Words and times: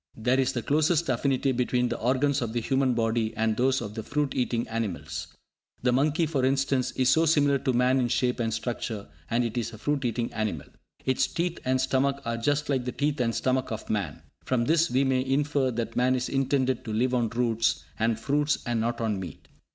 There 0.17 0.39
is 0.39 0.53
the 0.53 0.63
closest 0.63 1.09
affinity 1.09 1.51
between 1.51 1.89
the 1.89 1.99
organs 1.99 2.41
of 2.41 2.53
the 2.53 2.59
human 2.59 2.95
body 2.95 3.35
and 3.37 3.55
those 3.55 3.81
of 3.83 3.93
the 3.93 4.01
fruit 4.01 4.33
eating 4.33 4.67
animals. 4.67 5.27
The 5.83 5.91
monkey, 5.91 6.25
for 6.25 6.43
instance, 6.43 6.89
is 6.93 7.09
so 7.11 7.27
similar 7.27 7.59
to 7.59 7.71
man 7.71 7.99
in 7.99 8.07
shape 8.07 8.39
and 8.39 8.51
structure, 8.51 9.07
and 9.29 9.43
it 9.43 9.59
is 9.59 9.73
a 9.73 9.77
fruit 9.77 10.03
eating 10.03 10.33
animal. 10.33 10.65
Its 11.05 11.27
teeth 11.27 11.59
and 11.65 11.79
stomach 11.79 12.19
are 12.25 12.37
just 12.37 12.67
like 12.67 12.85
the 12.85 12.91
teeth 12.91 13.21
and 13.21 13.35
stomach 13.35 13.71
of 13.71 13.91
man. 13.91 14.23
From 14.43 14.65
this 14.65 14.89
we 14.89 15.03
may 15.03 15.23
infer 15.23 15.69
that 15.69 15.95
man 15.95 16.15
is 16.15 16.29
intended 16.29 16.83
to 16.85 16.91
live 16.93 17.13
on 17.13 17.29
roots 17.29 17.83
and 17.99 18.19
fruits, 18.19 18.57
and 18.65 18.81
not 18.81 19.01
on 19.01 19.19
meat. 19.19 19.49